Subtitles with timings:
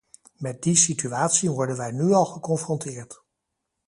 [0.37, 3.23] Met die situatie worden wij nu al geconfronteerd.